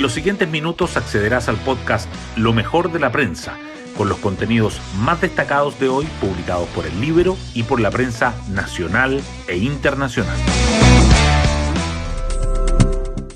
En 0.00 0.04
los 0.04 0.14
siguientes 0.14 0.48
minutos 0.48 0.96
accederás 0.96 1.50
al 1.50 1.58
podcast 1.58 2.08
Lo 2.34 2.54
mejor 2.54 2.90
de 2.90 2.98
la 2.98 3.12
prensa, 3.12 3.58
con 3.98 4.08
los 4.08 4.16
contenidos 4.16 4.80
más 4.96 5.20
destacados 5.20 5.78
de 5.78 5.90
hoy 5.90 6.06
publicados 6.22 6.66
por 6.70 6.86
el 6.86 6.98
Libro 7.02 7.36
y 7.52 7.64
por 7.64 7.80
la 7.80 7.90
prensa 7.90 8.34
nacional 8.48 9.20
e 9.46 9.58
internacional. 9.58 10.38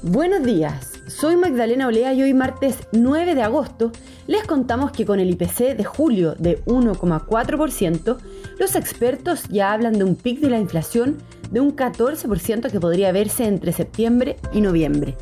Buenos 0.01 0.43
días, 0.43 0.93
soy 1.07 1.37
Magdalena 1.37 1.87
Olea 1.87 2.15
y 2.15 2.23
hoy 2.23 2.33
martes 2.33 2.79
9 2.93 3.35
de 3.35 3.43
agosto 3.43 3.93
les 4.27 4.45
contamos 4.45 4.91
que 4.91 5.05
con 5.05 5.21
el 5.21 5.29
IPC 5.33 5.77
de 5.77 5.85
julio 5.85 6.35
de 6.39 6.65
1,4%, 6.65 8.17
los 8.59 8.75
expertos 8.75 9.43
ya 9.51 9.71
hablan 9.71 9.99
de 9.99 10.05
un 10.05 10.17
pic 10.17 10.41
de 10.41 10.49
la 10.49 10.59
inflación 10.59 11.19
de 11.51 11.61
un 11.61 11.77
14% 11.77 12.71
que 12.71 12.81
podría 12.81 13.13
verse 13.13 13.45
entre 13.45 13.75
septiembre 13.75 14.37
y 14.55 14.63
noviembre. 14.63 15.15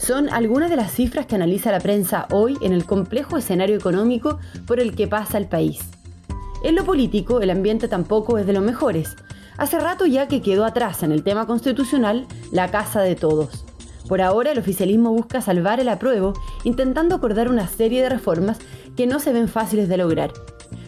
Son 0.00 0.30
algunas 0.30 0.70
de 0.70 0.76
las 0.76 0.92
cifras 0.92 1.26
que 1.26 1.34
analiza 1.34 1.70
la 1.70 1.78
prensa 1.78 2.26
hoy 2.30 2.56
en 2.62 2.72
el 2.72 2.86
complejo 2.86 3.36
escenario 3.36 3.76
económico 3.76 4.38
por 4.66 4.80
el 4.80 4.96
que 4.96 5.06
pasa 5.06 5.36
el 5.36 5.46
país. 5.46 5.78
En 6.64 6.74
lo 6.74 6.84
político, 6.84 7.42
el 7.42 7.50
ambiente 7.50 7.86
tampoco 7.86 8.38
es 8.38 8.46
de 8.46 8.54
los 8.54 8.62
mejores. 8.62 9.14
Hace 9.58 9.78
rato 9.78 10.06
ya 10.06 10.26
que 10.26 10.40
quedó 10.40 10.64
atrás 10.64 11.02
en 11.02 11.12
el 11.12 11.22
tema 11.22 11.46
constitucional 11.46 12.26
la 12.50 12.70
casa 12.70 13.02
de 13.02 13.14
todos. 13.14 13.66
Por 14.08 14.22
ahora, 14.22 14.52
el 14.52 14.58
oficialismo 14.58 15.12
busca 15.12 15.42
salvar 15.42 15.80
el 15.80 15.88
apruebo, 15.90 16.32
intentando 16.64 17.14
acordar 17.14 17.50
una 17.50 17.68
serie 17.68 18.02
de 18.02 18.08
reformas 18.08 18.58
que 18.96 19.06
no 19.06 19.20
se 19.20 19.34
ven 19.34 19.48
fáciles 19.48 19.90
de 19.90 19.98
lograr. 19.98 20.32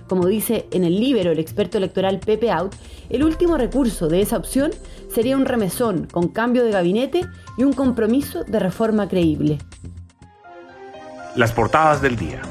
Como 0.08 0.26
dice 0.26 0.66
en 0.72 0.84
el 0.84 0.98
Libero 0.98 1.32
el 1.32 1.38
experto 1.38 1.76
electoral 1.76 2.18
Pepe 2.18 2.50
Out, 2.50 2.74
el 3.10 3.24
último 3.24 3.58
recurso 3.58 4.08
de 4.08 4.22
esa 4.22 4.38
opción 4.38 4.70
sería 5.12 5.36
un 5.36 5.44
remesón 5.44 6.08
con 6.10 6.28
cambio 6.28 6.64
de 6.64 6.70
gabinete 6.70 7.26
y 7.56 7.64
un 7.64 7.72
compromiso 7.72 8.44
de 8.44 8.58
reforma 8.58 9.08
creíble. 9.08 9.58
Las 11.36 11.52
portadas 11.52 12.02
del 12.02 12.16
día. 12.16 12.42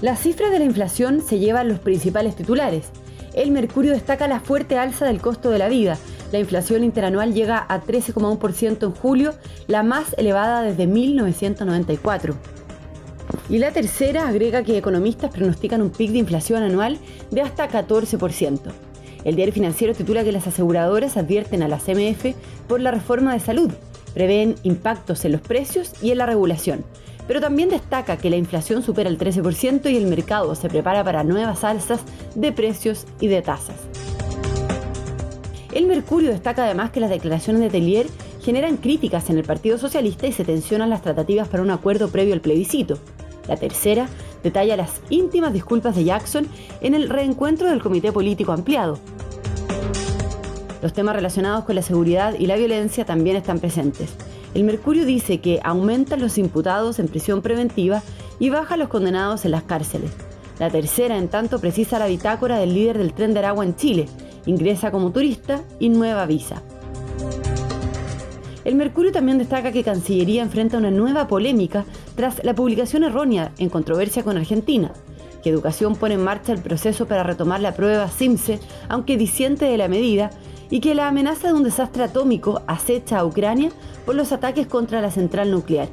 Las 0.00 0.20
cifras 0.20 0.50
de 0.50 0.60
la 0.60 0.64
inflación 0.64 1.22
se 1.22 1.38
llevan 1.38 1.68
los 1.68 1.80
principales 1.80 2.36
titulares. 2.36 2.90
El 3.34 3.50
Mercurio 3.50 3.92
destaca 3.92 4.28
la 4.28 4.40
fuerte 4.40 4.78
alza 4.78 5.06
del 5.06 5.20
costo 5.20 5.50
de 5.50 5.58
la 5.58 5.68
vida. 5.68 5.98
La 6.32 6.38
inflación 6.38 6.84
interanual 6.84 7.34
llega 7.34 7.64
a 7.68 7.80
13,1% 7.80 8.84
en 8.84 8.92
julio, 8.92 9.34
la 9.66 9.82
más 9.82 10.14
elevada 10.18 10.62
desde 10.62 10.86
1994. 10.86 12.34
Y 13.48 13.58
la 13.58 13.72
tercera 13.72 14.28
agrega 14.28 14.62
que 14.62 14.76
economistas 14.76 15.30
pronostican 15.30 15.82
un 15.82 15.90
pic 15.90 16.12
de 16.12 16.18
inflación 16.18 16.62
anual 16.62 16.98
de 17.30 17.42
hasta 17.42 17.68
14%. 17.68 18.60
El 19.24 19.36
diario 19.36 19.54
financiero 19.54 19.94
titula 19.94 20.24
que 20.24 20.32
las 20.32 20.46
aseguradoras 20.46 21.16
advierten 21.16 21.62
a 21.62 21.68
la 21.68 21.78
CMF 21.78 22.34
por 22.68 22.80
la 22.80 22.90
reforma 22.90 23.32
de 23.32 23.40
salud, 23.40 23.70
prevén 24.14 24.54
impactos 24.62 25.24
en 25.24 25.32
los 25.32 25.40
precios 25.40 25.92
y 26.02 26.10
en 26.10 26.18
la 26.18 26.26
regulación, 26.26 26.84
pero 27.26 27.40
también 27.40 27.68
destaca 27.68 28.16
que 28.16 28.30
la 28.30 28.36
inflación 28.36 28.82
supera 28.82 29.10
el 29.10 29.18
13% 29.18 29.90
y 29.90 29.96
el 29.96 30.06
mercado 30.06 30.54
se 30.54 30.68
prepara 30.68 31.04
para 31.04 31.24
nuevas 31.24 31.62
alzas 31.62 32.00
de 32.34 32.52
precios 32.52 33.06
y 33.20 33.28
de 33.28 33.42
tasas. 33.42 33.76
El 35.74 35.86
Mercurio 35.86 36.30
destaca 36.30 36.64
además 36.64 36.90
que 36.90 37.00
las 37.00 37.10
declaraciones 37.10 37.60
de 37.60 37.68
Tellier 37.68 38.06
generan 38.42 38.78
críticas 38.78 39.28
en 39.28 39.36
el 39.36 39.44
Partido 39.44 39.76
Socialista 39.76 40.26
y 40.26 40.32
se 40.32 40.44
tensionan 40.44 40.88
las 40.88 41.02
tratativas 41.02 41.48
para 41.48 41.62
un 41.62 41.70
acuerdo 41.70 42.08
previo 42.08 42.32
al 42.32 42.40
plebiscito. 42.40 42.98
La 43.48 43.56
tercera 43.56 44.08
detalla 44.42 44.76
las 44.76 45.00
íntimas 45.10 45.52
disculpas 45.52 45.96
de 45.96 46.04
Jackson 46.04 46.46
en 46.80 46.94
el 46.94 47.08
reencuentro 47.08 47.68
del 47.68 47.82
Comité 47.82 48.12
Político 48.12 48.52
Ampliado. 48.52 48.98
Los 50.82 50.92
temas 50.92 51.16
relacionados 51.16 51.64
con 51.64 51.74
la 51.74 51.82
seguridad 51.82 52.34
y 52.38 52.46
la 52.46 52.56
violencia 52.56 53.04
también 53.04 53.36
están 53.36 53.58
presentes. 53.58 54.10
El 54.54 54.64
Mercurio 54.64 55.04
dice 55.04 55.40
que 55.40 55.60
aumentan 55.64 56.20
los 56.20 56.38
imputados 56.38 56.98
en 56.98 57.08
prisión 57.08 57.42
preventiva 57.42 58.02
y 58.38 58.50
bajan 58.50 58.78
los 58.78 58.88
condenados 58.88 59.44
en 59.44 59.50
las 59.50 59.64
cárceles. 59.64 60.12
La 60.58 60.70
tercera, 60.70 61.16
en 61.16 61.28
tanto, 61.28 61.60
precisa 61.60 61.98
la 61.98 62.06
bitácora 62.06 62.58
del 62.58 62.74
líder 62.74 62.98
del 62.98 63.12
tren 63.12 63.32
de 63.32 63.40
Aragua 63.40 63.64
en 63.64 63.76
Chile. 63.76 64.08
Ingresa 64.46 64.90
como 64.90 65.10
turista 65.10 65.62
y 65.78 65.88
nueva 65.88 66.26
visa. 66.26 66.62
El 68.64 68.74
Mercurio 68.74 69.12
también 69.12 69.38
destaca 69.38 69.72
que 69.72 69.84
Cancillería 69.84 70.42
enfrenta 70.42 70.78
una 70.78 70.90
nueva 70.90 71.28
polémica 71.28 71.84
tras 72.16 72.42
la 72.44 72.54
publicación 72.54 73.04
errónea 73.04 73.52
en 73.58 73.68
controversia 73.68 74.24
con 74.24 74.36
Argentina, 74.36 74.92
que 75.42 75.50
Educación 75.50 75.94
pone 75.94 76.14
en 76.14 76.24
marcha 76.24 76.52
el 76.52 76.60
proceso 76.60 77.06
para 77.06 77.22
retomar 77.22 77.60
la 77.60 77.74
prueba 77.74 78.08
SIMSE, 78.08 78.58
aunque 78.88 79.16
disiente 79.16 79.66
de 79.66 79.76
la 79.76 79.88
medida, 79.88 80.30
y 80.70 80.80
que 80.80 80.94
la 80.94 81.08
amenaza 81.08 81.48
de 81.48 81.54
un 81.54 81.62
desastre 81.62 82.04
atómico 82.04 82.62
acecha 82.66 83.18
a 83.18 83.24
Ucrania 83.24 83.70
por 84.04 84.14
los 84.14 84.32
ataques 84.32 84.66
contra 84.66 85.00
la 85.00 85.10
central 85.10 85.50
nuclear. 85.50 85.88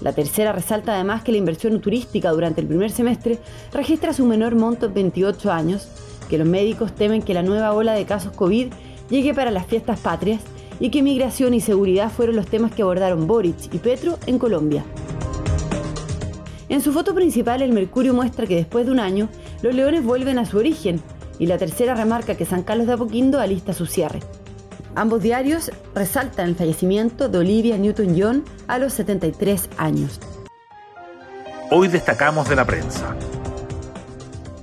La 0.00 0.12
tercera 0.12 0.52
resalta 0.52 0.94
además 0.94 1.22
que 1.22 1.32
la 1.32 1.38
inversión 1.38 1.80
turística 1.80 2.30
durante 2.30 2.60
el 2.60 2.66
primer 2.66 2.90
semestre 2.90 3.38
registra 3.72 4.12
su 4.12 4.24
menor 4.24 4.54
monto 4.54 4.86
en 4.86 4.94
28 4.94 5.52
años, 5.52 5.88
que 6.28 6.38
los 6.38 6.46
médicos 6.46 6.94
temen 6.94 7.22
que 7.22 7.34
la 7.34 7.42
nueva 7.42 7.72
ola 7.72 7.92
de 7.92 8.06
casos 8.06 8.32
COVID 8.32 8.72
llegue 9.10 9.34
para 9.34 9.50
las 9.50 9.66
fiestas 9.66 10.00
patrias 10.00 10.40
y 10.78 10.90
que 10.90 11.02
migración 11.02 11.52
y 11.52 11.60
seguridad 11.60 12.10
fueron 12.10 12.36
los 12.36 12.46
temas 12.46 12.72
que 12.72 12.82
abordaron 12.82 13.26
Boric 13.26 13.74
y 13.74 13.78
Petro 13.78 14.18
en 14.26 14.38
Colombia. 14.38 14.84
En 16.70 16.80
su 16.80 16.92
foto 16.92 17.14
principal, 17.14 17.62
el 17.62 17.72
Mercurio 17.72 18.14
muestra 18.14 18.46
que 18.46 18.56
después 18.56 18.86
de 18.86 18.92
un 18.92 19.00
año, 19.00 19.28
los 19.60 19.74
leones 19.74 20.04
vuelven 20.04 20.38
a 20.38 20.46
su 20.46 20.56
origen, 20.56 21.02
y 21.40 21.46
la 21.46 21.58
tercera 21.58 21.94
remarca 21.94 22.36
que 22.36 22.44
San 22.44 22.62
Carlos 22.62 22.86
de 22.86 22.92
Apoquindo 22.92 23.40
alista 23.40 23.72
su 23.72 23.86
cierre. 23.86 24.20
Ambos 24.94 25.22
diarios 25.22 25.70
resaltan 25.94 26.48
el 26.48 26.54
fallecimiento 26.54 27.28
de 27.28 27.38
Olivia 27.38 27.78
Newton-John 27.78 28.44
a 28.68 28.78
los 28.78 28.92
73 28.92 29.68
años. 29.78 30.20
Hoy 31.70 31.88
destacamos 31.88 32.48
de 32.48 32.56
la 32.56 32.64
prensa. 32.64 33.16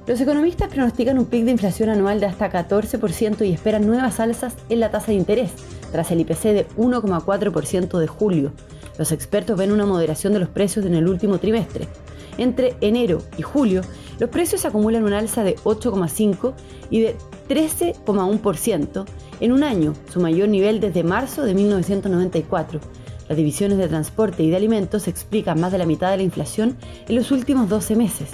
Los 0.08 0.22
economistas 0.22 0.70
pronostican 0.70 1.20
un 1.20 1.26
pic 1.26 1.44
de 1.44 1.52
inflación 1.52 1.90
anual 1.90 2.22
de 2.22 2.28
hasta 2.28 2.50
14% 2.50 3.46
y 3.46 3.52
esperan 3.52 3.86
nuevas 3.86 4.22
alzas 4.22 4.56
en 4.70 4.80
la 4.80 4.90
tasa 4.90 5.08
de 5.08 5.16
interés, 5.16 5.52
tras 5.92 6.12
el 6.12 6.22
IPC 6.22 6.44
de 6.44 6.68
1,4% 6.78 8.00
de 8.00 8.08
julio. 8.08 8.54
Los 8.98 9.12
expertos 9.12 9.58
ven 9.58 9.74
una 9.74 9.86
moderación 9.86 10.32
de 10.32 10.40
los 10.40 10.48
precios 10.48 10.86
en 10.86 10.96
el 10.96 11.10
último 11.10 11.40
trimestre. 11.40 11.90
Entre 12.38 12.78
enero 12.80 13.22
y 13.38 13.42
julio, 13.42 13.82
los 14.18 14.30
precios 14.30 14.64
acumulan 14.64 15.04
un 15.04 15.12
alza 15.12 15.44
de 15.44 15.58
8,5 15.58 16.54
y 16.90 17.02
de 17.02 17.18
13,1% 17.50 19.06
en 19.42 19.52
un 19.52 19.64
año, 19.66 19.94
su 20.10 20.22
mayor 20.22 20.48
nivel 20.48 20.80
desde 20.80 21.04
marzo 21.04 21.44
de 21.44 21.54
1994. 21.54 22.80
Las 23.28 23.38
divisiones 23.38 23.78
de 23.78 23.90
transporte 23.90 24.42
y 24.42 24.50
de 24.52 24.56
alimentos 24.56 25.10
explican 25.10 25.60
más 25.60 25.74
de 25.74 25.80
la 25.80 25.86
mitad 25.86 26.12
de 26.12 26.18
la 26.18 26.24
inflación 26.24 26.78
en 27.10 27.16
los 27.16 27.32
últimos 27.32 27.68
12 27.68 27.98
meses. 27.98 28.30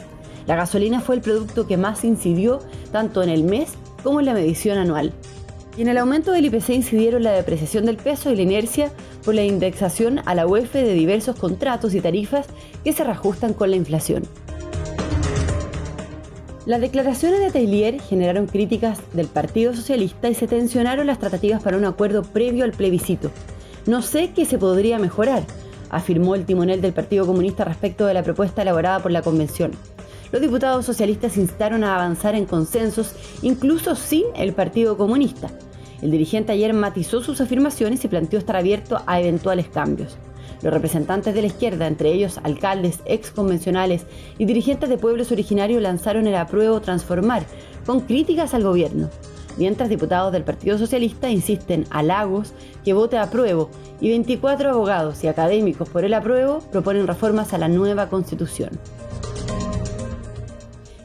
La 0.46 0.56
gasolina 0.56 1.00
fue 1.00 1.16
el 1.16 1.22
producto 1.22 1.68
que 1.68 1.78
más 1.78 2.04
incidió 2.04 2.60
tanto 2.92 3.24
en 3.24 3.30
el 3.30 3.44
mes 3.44 3.74
como 4.04 4.20
en 4.20 4.26
la 4.26 4.34
medición 4.34 4.78
anual. 4.78 5.14
Y 5.78 5.82
en 5.82 5.88
el 5.88 5.98
aumento 5.98 6.32
del 6.32 6.46
IPC 6.46 6.70
incidieron 6.70 7.24
la 7.24 7.32
depreciación 7.32 7.86
del 7.86 7.98
peso 7.98 8.30
y 8.30 8.36
la 8.36 8.44
inercia 8.44 8.92
por 9.24 9.34
la 9.34 9.44
indexación 9.44 10.20
a 10.26 10.36
la 10.36 10.46
UEF 10.46 10.74
de 10.74 10.94
diversos 10.94 11.36
contratos 11.36 11.96
y 11.96 12.02
tarifas 12.02 12.46
que 12.84 12.94
se 12.94 13.04
reajustan 13.04 13.54
con 13.54 13.72
la 13.72 13.78
inflación. 13.78 14.24
Las 16.66 16.80
declaraciones 16.80 17.40
de 17.40 17.52
Tailier 17.52 18.02
generaron 18.02 18.46
críticas 18.46 19.00
del 19.14 19.28
Partido 19.28 19.74
Socialista 19.74 20.30
y 20.30 20.36
se 20.36 20.48
tensionaron 20.48 21.08
las 21.08 21.20
tratativas 21.20 21.64
para 21.64 21.78
un 21.78 21.86
acuerdo 21.86 22.22
previo 22.22 22.64
al 22.64 22.72
plebiscito. 22.72 23.32
No 23.86 24.02
sé 24.02 24.32
qué 24.34 24.46
se 24.46 24.58
podría 24.58 25.00
mejorar, 25.00 25.44
afirmó 25.90 26.36
el 26.36 26.46
timonel 26.46 26.82
del 26.82 26.94
Partido 26.94 27.26
Comunista 27.26 27.66
respecto 27.66 28.06
de 28.06 28.14
la 28.14 28.24
propuesta 28.24 28.62
elaborada 28.62 29.00
por 29.00 29.12
la 29.12 29.22
convención 29.22 29.72
los 30.34 30.42
diputados 30.42 30.84
socialistas 30.84 31.38
instaron 31.38 31.84
a 31.84 31.94
avanzar 31.94 32.34
en 32.34 32.46
consensos, 32.46 33.14
incluso 33.44 33.96
sin 33.96 34.24
el 34.36 34.54
Partido 34.54 34.98
Comunista. 34.98 35.52
El 36.02 36.10
dirigente 36.10 36.52
ayer 36.52 36.74
matizó 36.74 37.22
sus 37.22 37.40
afirmaciones 37.40 38.04
y 38.04 38.08
planteó 38.08 38.40
estar 38.40 38.56
abierto 38.56 39.00
a 39.06 39.20
eventuales 39.20 39.68
cambios. 39.68 40.18
Los 40.64 40.74
representantes 40.74 41.36
de 41.36 41.42
la 41.42 41.48
izquierda, 41.48 41.86
entre 41.86 42.12
ellos 42.12 42.40
alcaldes, 42.42 43.02
exconvencionales 43.06 44.08
y 44.40 44.46
dirigentes 44.46 44.90
de 44.90 44.98
pueblos 44.98 45.32
originarios, 45.32 45.84
lanzaron 45.84 46.26
el 46.26 46.36
apruebo 46.36 46.82
transformar, 46.82 47.46
con 47.86 48.00
críticas 48.00 48.56
al 48.56 48.64
gobierno, 48.64 49.12
mientras 49.58 49.88
diputados 49.88 50.34
del 50.34 50.44
Partido 50.44 50.80
Socialista 50.80 51.30
insisten 51.30 51.86
a 51.92 52.02
Lagos 52.02 52.54
que 52.84 52.94
vote 52.94 53.20
apruebo 53.20 53.70
y 54.02 54.10
24 54.10 54.72
abogados 54.72 55.24
y 55.24 55.28
académicos 55.28 55.88
por 55.90 56.06
el 56.06 56.16
apruebo 56.16 56.58
proponen 56.72 57.06
reformas 57.06 57.54
a 57.54 57.60
la 57.60 57.68
nueva 57.68 58.10
constitución. 58.10 58.72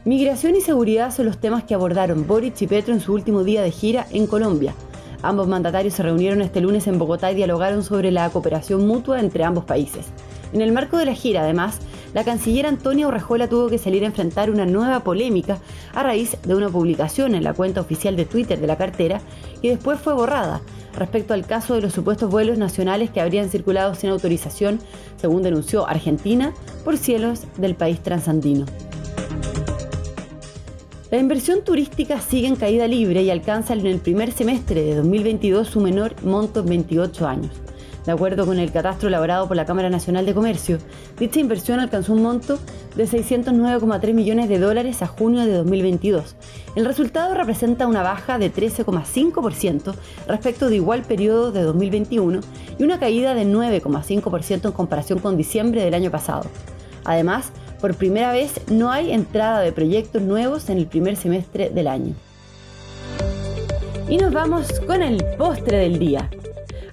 Migración 0.08 0.56
y 0.56 0.62
seguridad 0.62 1.14
son 1.14 1.26
los 1.26 1.36
temas 1.36 1.64
que 1.64 1.74
abordaron 1.74 2.26
Boric 2.26 2.62
y 2.62 2.66
Petro 2.66 2.94
en 2.94 3.00
su 3.00 3.12
último 3.12 3.44
día 3.44 3.60
de 3.60 3.70
gira 3.70 4.06
en 4.10 4.26
Colombia. 4.26 4.72
Ambos 5.20 5.48
mandatarios 5.48 5.92
se 5.92 6.02
reunieron 6.02 6.40
este 6.40 6.62
lunes 6.62 6.86
en 6.86 6.98
Bogotá 6.98 7.30
y 7.30 7.34
dialogaron 7.34 7.84
sobre 7.84 8.10
la 8.10 8.30
cooperación 8.30 8.86
mutua 8.86 9.20
entre 9.20 9.44
ambos 9.44 9.66
países. 9.66 10.06
En 10.54 10.62
el 10.62 10.72
marco 10.72 10.96
de 10.96 11.04
la 11.04 11.12
gira, 11.12 11.42
además, 11.42 11.80
la 12.14 12.24
canciller 12.24 12.64
Antonia 12.64 13.06
Urrajola 13.06 13.50
tuvo 13.50 13.68
que 13.68 13.76
salir 13.76 14.02
a 14.02 14.06
enfrentar 14.06 14.50
una 14.50 14.64
nueva 14.64 15.00
polémica 15.00 15.58
a 15.92 16.02
raíz 16.02 16.38
de 16.42 16.54
una 16.54 16.70
publicación 16.70 17.34
en 17.34 17.44
la 17.44 17.52
cuenta 17.52 17.82
oficial 17.82 18.16
de 18.16 18.24
Twitter 18.24 18.58
de 18.58 18.66
la 18.66 18.78
cartera 18.78 19.20
que 19.60 19.68
después 19.68 20.00
fue 20.00 20.14
borrada, 20.14 20.62
respecto 20.96 21.34
al 21.34 21.44
caso 21.44 21.74
de 21.74 21.82
los 21.82 21.92
supuestos 21.92 22.30
vuelos 22.30 22.56
nacionales 22.56 23.10
que 23.10 23.20
habrían 23.20 23.50
circulado 23.50 23.94
sin 23.94 24.08
autorización, 24.08 24.78
según 25.18 25.42
denunció 25.42 25.86
Argentina, 25.86 26.54
por 26.82 26.96
cielos 26.96 27.42
del 27.58 27.74
país 27.74 28.02
transandino. 28.02 28.64
La 31.10 31.16
inversión 31.16 31.64
turística 31.64 32.20
sigue 32.20 32.48
en 32.48 32.56
caída 32.56 32.86
libre 32.86 33.22
y 33.22 33.30
alcanza 33.30 33.72
en 33.72 33.86
el 33.86 33.98
primer 33.98 34.30
semestre 34.30 34.82
de 34.82 34.94
2022 34.94 35.66
su 35.66 35.80
menor 35.80 36.14
monto 36.22 36.60
en 36.60 36.66
28 36.66 37.26
años. 37.26 37.50
De 38.04 38.12
acuerdo 38.12 38.44
con 38.44 38.58
el 38.58 38.70
catastro 38.70 39.08
elaborado 39.08 39.48
por 39.48 39.56
la 39.56 39.64
Cámara 39.64 39.88
Nacional 39.88 40.26
de 40.26 40.34
Comercio, 40.34 40.76
dicha 41.18 41.40
inversión 41.40 41.80
alcanzó 41.80 42.12
un 42.12 42.22
monto 42.22 42.58
de 42.94 43.06
609,3 43.06 44.12
millones 44.12 44.50
de 44.50 44.58
dólares 44.58 45.00
a 45.00 45.06
junio 45.06 45.46
de 45.46 45.52
2022. 45.52 46.36
El 46.76 46.84
resultado 46.84 47.32
representa 47.32 47.86
una 47.86 48.02
baja 48.02 48.38
de 48.38 48.52
13,5% 48.52 49.94
respecto 50.26 50.68
de 50.68 50.76
igual 50.76 51.04
periodo 51.04 51.52
de 51.52 51.62
2021 51.62 52.40
y 52.78 52.84
una 52.84 52.98
caída 52.98 53.32
de 53.32 53.46
9,5% 53.46 54.66
en 54.66 54.72
comparación 54.72 55.20
con 55.20 55.38
diciembre 55.38 55.82
del 55.82 55.94
año 55.94 56.10
pasado. 56.10 56.50
Además, 57.04 57.50
por 57.80 57.94
primera 57.94 58.32
vez 58.32 58.60
no 58.70 58.90
hay 58.90 59.12
entrada 59.12 59.60
de 59.60 59.72
proyectos 59.72 60.22
nuevos 60.22 60.68
en 60.68 60.78
el 60.78 60.86
primer 60.86 61.16
semestre 61.16 61.70
del 61.70 61.86
año. 61.86 62.14
Y 64.08 64.16
nos 64.16 64.32
vamos 64.32 64.80
con 64.86 65.02
el 65.02 65.24
postre 65.36 65.78
del 65.78 65.98
día. 65.98 66.30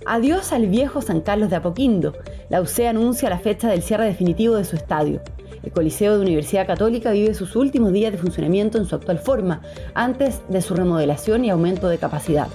Adiós 0.06 0.52
al 0.52 0.68
viejo 0.68 1.02
San 1.02 1.22
Carlos 1.22 1.50
de 1.50 1.56
Apoquindo. 1.56 2.14
La 2.50 2.62
UC 2.62 2.82
anuncia 2.82 3.30
la 3.30 3.40
fecha 3.40 3.70
del 3.70 3.82
cierre 3.82 4.06
definitivo 4.06 4.56
de 4.56 4.66
su 4.66 4.76
estadio. 4.76 5.22
El 5.64 5.72
Coliseo 5.72 6.16
de 6.16 6.22
Universidad 6.22 6.68
Católica 6.68 7.12
vive 7.12 7.34
sus 7.34 7.56
últimos 7.56 7.92
días 7.92 8.12
de 8.12 8.20
funcionamiento 8.20 8.78
en 8.78 8.86
su 8.86 8.96
actual 8.96 9.18
forma, 9.18 9.62
antes 9.96 10.42
de 10.48 10.62
su 10.62 10.76
remodelación 10.76 11.44
y 11.44 11.50
aumento 11.50 11.88
de 11.88 11.98
capacidad. 11.98 12.48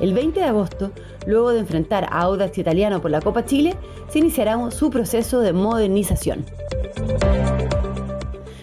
El 0.00 0.12
20 0.12 0.40
de 0.40 0.46
agosto, 0.46 0.90
luego 1.26 1.52
de 1.52 1.60
enfrentar 1.60 2.04
a 2.04 2.20
Audax 2.22 2.58
Italiano 2.58 3.00
por 3.00 3.10
la 3.10 3.20
Copa 3.20 3.44
Chile, 3.44 3.76
se 4.08 4.18
iniciará 4.18 4.70
su 4.70 4.90
proceso 4.90 5.40
de 5.40 5.52
modernización. 5.52 6.44